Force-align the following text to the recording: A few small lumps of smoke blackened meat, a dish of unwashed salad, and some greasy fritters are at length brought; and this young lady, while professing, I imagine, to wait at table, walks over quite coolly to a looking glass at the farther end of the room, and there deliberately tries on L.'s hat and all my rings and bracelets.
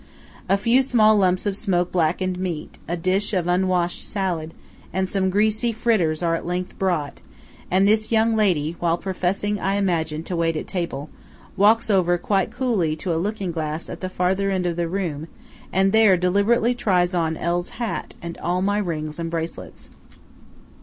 A 0.49 0.57
few 0.57 0.81
small 0.81 1.15
lumps 1.15 1.45
of 1.45 1.55
smoke 1.55 1.91
blackened 1.91 2.39
meat, 2.39 2.79
a 2.87 2.97
dish 2.97 3.35
of 3.35 3.45
unwashed 3.45 4.01
salad, 4.01 4.51
and 4.91 5.07
some 5.07 5.29
greasy 5.29 5.71
fritters 5.71 6.23
are 6.23 6.33
at 6.33 6.43
length 6.43 6.79
brought; 6.79 7.21
and 7.69 7.87
this 7.87 8.11
young 8.11 8.35
lady, 8.35 8.75
while 8.79 8.97
professing, 8.97 9.59
I 9.59 9.75
imagine, 9.75 10.23
to 10.23 10.35
wait 10.35 10.57
at 10.57 10.65
table, 10.65 11.11
walks 11.55 11.87
over 11.91 12.17
quite 12.17 12.49
coolly 12.49 12.95
to 12.95 13.13
a 13.13 13.17
looking 13.21 13.51
glass 13.51 13.91
at 13.91 14.01
the 14.01 14.09
farther 14.09 14.49
end 14.49 14.65
of 14.65 14.75
the 14.75 14.87
room, 14.87 15.27
and 15.71 15.91
there 15.91 16.17
deliberately 16.17 16.73
tries 16.73 17.13
on 17.13 17.37
L.'s 17.37 17.69
hat 17.77 18.15
and 18.23 18.39
all 18.39 18.63
my 18.63 18.79
rings 18.79 19.19
and 19.19 19.29
bracelets. 19.29 19.91